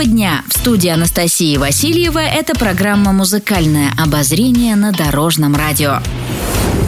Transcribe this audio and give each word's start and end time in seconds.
Доброго 0.00 0.04
дня! 0.16 0.44
В 0.48 0.58
студии 0.58 0.88
Анастасии 0.88 1.56
Васильева 1.58 2.20
это 2.20 2.54
программа 2.54 3.12
«Музыкальное 3.12 3.92
обозрение» 3.98 4.74
на 4.74 4.92
Дорожном 4.92 5.54
радио. 5.54 5.98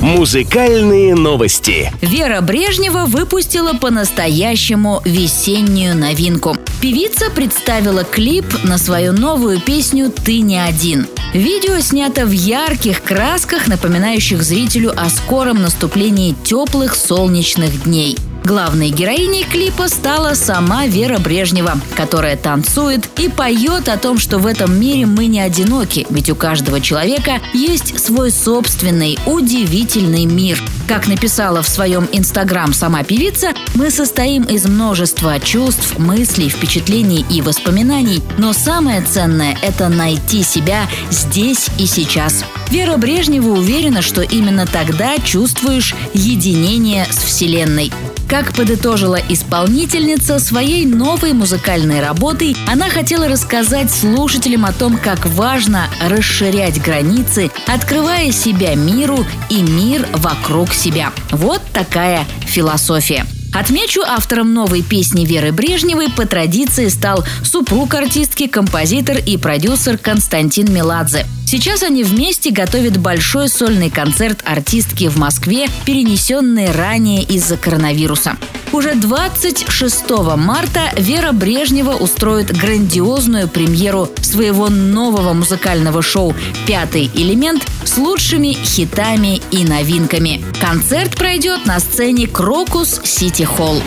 Музыкальные 0.00 1.14
новости. 1.14 1.92
Вера 2.00 2.40
Брежнева 2.40 3.04
выпустила 3.04 3.74
по-настоящему 3.74 5.02
весеннюю 5.04 5.94
новинку. 5.94 6.56
Певица 6.80 7.28
представила 7.30 8.02
клип 8.02 8.46
на 8.64 8.78
свою 8.78 9.12
новую 9.12 9.60
песню 9.60 10.10
«Ты 10.10 10.40
не 10.40 10.56
один». 10.56 11.06
Видео 11.34 11.80
снято 11.80 12.24
в 12.24 12.32
ярких 12.32 13.02
красках, 13.02 13.68
напоминающих 13.68 14.42
зрителю 14.42 14.92
о 14.96 15.10
скором 15.10 15.60
наступлении 15.60 16.34
теплых 16.44 16.94
солнечных 16.94 17.84
дней– 17.84 18.16
Главной 18.44 18.90
героиней 18.90 19.44
клипа 19.44 19.86
стала 19.88 20.34
сама 20.34 20.86
Вера 20.86 21.18
Брежнева, 21.18 21.78
которая 21.94 22.36
танцует 22.36 23.08
и 23.18 23.28
поет 23.28 23.88
о 23.88 23.96
том, 23.96 24.18
что 24.18 24.38
в 24.38 24.46
этом 24.46 24.78
мире 24.78 25.06
мы 25.06 25.26
не 25.26 25.40
одиноки, 25.40 26.06
ведь 26.10 26.28
у 26.28 26.34
каждого 26.34 26.80
человека 26.80 27.40
есть 27.54 28.00
свой 28.04 28.32
собственный 28.32 29.16
удивительный 29.26 30.24
мир. 30.24 30.60
Как 30.88 31.06
написала 31.06 31.62
в 31.62 31.68
своем 31.68 32.08
инстаграм 32.10 32.72
сама 32.72 33.04
певица, 33.04 33.52
мы 33.76 33.90
состоим 33.90 34.42
из 34.42 34.66
множества 34.66 35.38
чувств, 35.38 35.96
мыслей, 35.98 36.48
впечатлений 36.48 37.24
и 37.30 37.42
воспоминаний, 37.42 38.22
но 38.38 38.52
самое 38.52 39.02
ценное– 39.02 39.56
это 39.62 39.88
найти 39.88 40.42
себя 40.42 40.88
здесь 41.10 41.68
и 41.78 41.86
сейчас. 41.86 42.44
Вера 42.70 42.96
Брежнева 42.96 43.50
уверена, 43.50 44.02
что 44.02 44.22
именно 44.22 44.66
тогда 44.66 45.18
чувствуешь 45.18 45.94
единение 46.12 47.06
с 47.10 47.18
Вселенной. 47.18 47.92
Как 48.32 48.54
подытожила 48.54 49.18
исполнительница 49.28 50.38
своей 50.38 50.86
новой 50.86 51.34
музыкальной 51.34 52.00
работой, 52.00 52.56
она 52.66 52.88
хотела 52.88 53.28
рассказать 53.28 53.90
слушателям 53.90 54.64
о 54.64 54.72
том, 54.72 54.96
как 54.96 55.26
важно 55.26 55.90
расширять 56.00 56.80
границы, 56.80 57.50
открывая 57.66 58.32
себя 58.32 58.74
миру 58.74 59.26
и 59.50 59.60
мир 59.60 60.08
вокруг 60.14 60.72
себя. 60.72 61.12
Вот 61.30 61.60
такая 61.74 62.24
философия. 62.46 63.26
Отмечу, 63.54 64.00
автором 64.00 64.54
новой 64.54 64.80
песни 64.80 65.26
Веры 65.26 65.52
Брежневой 65.52 66.08
по 66.10 66.24
традиции 66.24 66.88
стал 66.88 67.26
супруг 67.44 67.92
артистки, 67.92 68.46
композитор 68.46 69.18
и 69.18 69.36
продюсер 69.36 69.98
Константин 69.98 70.72
Меладзе. 70.72 71.26
Сейчас 71.52 71.82
они 71.82 72.02
вместе 72.02 72.50
готовят 72.50 72.96
большой 72.96 73.50
сольный 73.50 73.90
концерт 73.90 74.40
артистки 74.46 75.08
в 75.08 75.18
Москве, 75.18 75.68
перенесенный 75.84 76.70
ранее 76.70 77.22
из-за 77.24 77.58
коронавируса. 77.58 78.38
Уже 78.72 78.94
26 78.94 80.08
марта 80.38 80.90
Вера 80.96 81.32
Брежнева 81.32 81.92
устроит 81.92 82.56
грандиозную 82.56 83.48
премьеру 83.48 84.08
своего 84.22 84.70
нового 84.70 85.34
музыкального 85.34 86.00
шоу 86.00 86.34
«Пятый 86.66 87.10
элемент» 87.12 87.66
с 87.84 87.98
лучшими 87.98 88.54
хитами 88.54 89.42
и 89.50 89.66
новинками. 89.66 90.42
Концерт 90.58 91.14
пройдет 91.16 91.66
на 91.66 91.80
сцене 91.80 92.28
«Крокус 92.28 93.02
Сити 93.04 93.42
Холл». 93.42 93.82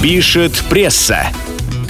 Пишет 0.00 0.62
пресса. 0.70 1.32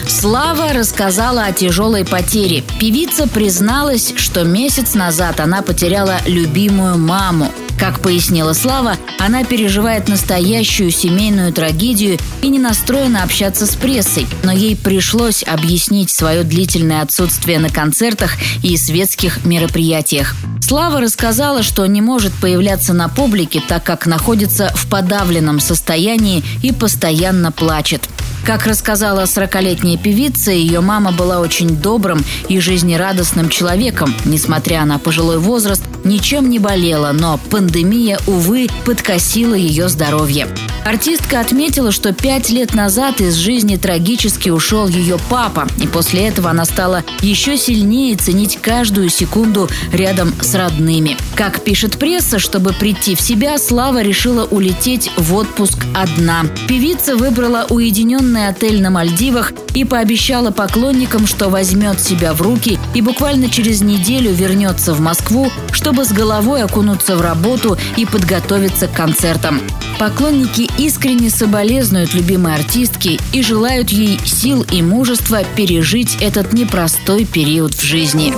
Слава 0.07 0.73
рассказала 0.73 1.45
о 1.45 1.53
тяжелой 1.53 2.05
потере. 2.05 2.63
Певица 2.79 3.27
призналась, 3.27 4.13
что 4.17 4.45
месяц 4.45 4.95
назад 4.95 5.41
она 5.41 5.63
потеряла 5.63 6.19
любимую 6.27 6.99
маму. 6.99 7.51
Как 7.79 8.01
пояснила 8.01 8.53
Слава, 8.53 8.97
она 9.19 9.45
переживает 9.45 10.09
настоящую 10.09 10.91
семейную 10.91 11.53
трагедию 11.53 12.19
и 12.41 12.49
не 12.49 12.59
настроена 12.59 13.25
общаться 13.25 13.67
с 13.67 13.75
прессой, 13.75 14.27
но 14.43 14.53
ей 14.53 14.77
пришлось 14.77 15.43
объяснить 15.43 16.11
свое 16.11 16.45
длительное 16.45 17.03
отсутствие 17.03 17.59
на 17.59 17.69
концертах 17.69 18.33
и 18.63 18.77
светских 18.77 19.45
мероприятиях. 19.45 20.35
Слава 20.67 21.01
рассказала, 21.01 21.63
что 21.63 21.85
не 21.85 22.01
может 22.01 22.33
появляться 22.33 22.95
на 22.95 23.09
публике, 23.09 23.63
так 23.67 23.85
как 23.85 24.07
находится 24.07 24.73
в 24.75 24.87
подавленном 24.89 25.61
состоянии 25.61 26.43
и 26.63 26.73
постоянно 26.73 27.53
плачет. 27.53 28.09
Как 28.45 28.67
рассказала 28.67 29.23
40-летняя 29.23 29.97
певица, 29.97 30.51
ее 30.51 30.81
мама 30.81 31.13
была 31.13 31.41
очень 31.41 31.71
добрым 31.71 32.23
и 32.49 32.61
жизнерадостным 32.61 33.49
человеком. 33.49 34.15
Несмотря 34.27 34.85
на 34.85 34.99
пожилой 34.99 35.39
возраст, 35.39 35.83
ничем 36.05 36.51
не 36.51 36.59
болела, 36.59 37.13
но 37.13 37.41
пандемия, 37.51 38.19
увы, 38.27 38.69
подкосила 38.85 39.55
ее 39.55 39.89
здоровье. 39.89 40.47
Артистка 40.85 41.41
отметила, 41.41 41.93
что 41.93 42.13
пять 42.13 42.51
лет 42.51 42.75
назад 42.75 43.23
из 43.23 43.35
жизни 43.37 43.77
трагически 43.77 44.51
ушел 44.51 44.87
ее 44.87 45.19
папа, 45.31 45.67
и 45.83 45.87
после 45.87 46.29
этого 46.29 46.51
она 46.51 46.67
стала 46.67 47.03
еще 47.23 47.57
сильнее 47.57 48.17
ценить 48.17 48.59
каждую 48.61 49.09
секунду 49.09 49.69
рядом 49.93 50.35
с 50.43 50.55
родными. 50.55 51.17
Как 51.35 51.63
пишет 51.63 51.99
пресса, 51.99 52.39
чтобы 52.39 52.75
прийти 52.75 53.15
в 53.15 53.21
себя, 53.21 53.57
Слава 53.57 54.03
решила 54.03 54.45
улететь 54.45 55.11
в 55.17 55.35
отпуск 55.35 55.79
одна. 55.95 56.45
Певица 56.69 57.17
выбрала 57.17 57.67
уединенный 57.71 58.49
отель 58.49 58.83
на 58.83 58.91
Мальдивах 58.91 59.53
и 59.75 59.85
пообещала 59.85 60.51
поклонникам, 60.51 61.27
что 61.27 61.49
возьмет 61.49 62.01
себя 62.01 62.33
в 62.33 62.41
руки 62.41 62.79
и 62.95 63.01
буквально 63.01 63.51
через 63.51 63.83
неделю 63.83 64.33
вернется 64.33 64.95
в 64.95 65.01
Москву, 65.01 65.51
чтобы 65.73 66.05
с 66.05 66.13
головой 66.13 66.63
окунуться 66.63 67.17
в 67.17 67.21
работу 67.21 67.77
и 67.97 68.07
подготовиться 68.07 68.89
к 68.89 68.93
концертам. 68.93 69.61
Поклонники 69.99 70.69
искренне 70.79 71.31
соболезнуют 71.31 72.15
любимой 72.15 72.55
артистке 72.55 73.19
и 73.33 73.43
желают 73.43 73.91
ей 73.91 74.19
сил 74.25 74.65
и 74.71 74.83
мужества 74.83 75.43
пережить 75.57 76.17
этот 76.21 76.53
непростой 76.53 77.25
период 77.25 77.75
в 77.75 77.83
жизни. 77.83 78.35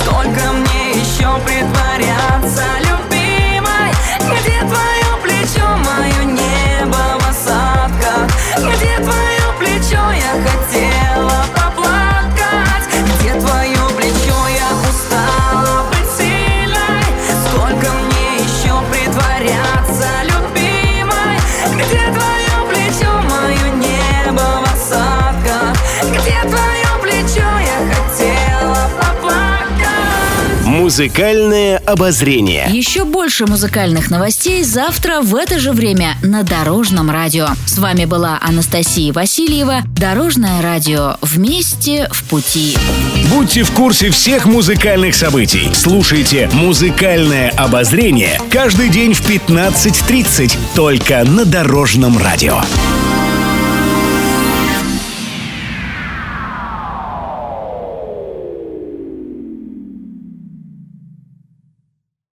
Сколько 0.00 0.52
мне 0.52 0.90
еще 0.90 1.38
притворяться 1.46 2.73
Музыкальное 30.74 31.78
обозрение. 31.78 32.66
Еще 32.68 33.04
больше 33.04 33.46
музыкальных 33.46 34.10
новостей 34.10 34.64
завтра 34.64 35.20
в 35.20 35.36
это 35.36 35.60
же 35.60 35.70
время 35.70 36.16
на 36.20 36.42
Дорожном 36.42 37.12
радио. 37.12 37.46
С 37.64 37.78
вами 37.78 38.06
была 38.06 38.40
Анастасия 38.42 39.12
Васильева. 39.12 39.82
Дорожное 39.96 40.60
радио. 40.62 41.14
Вместе 41.22 42.08
в 42.10 42.24
пути. 42.24 42.76
Будьте 43.30 43.62
в 43.62 43.70
курсе 43.70 44.10
всех 44.10 44.46
музыкальных 44.46 45.14
событий. 45.14 45.70
Слушайте 45.74 46.50
«Музыкальное 46.52 47.50
обозрение» 47.50 48.40
каждый 48.50 48.88
день 48.88 49.14
в 49.14 49.20
15.30 49.30 50.58
только 50.74 51.22
на 51.22 51.44
Дорожном 51.44 52.18
радио. 52.18 52.60